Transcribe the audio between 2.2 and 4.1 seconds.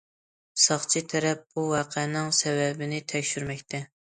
سەۋەبىنى تەكشۈرمەكتە.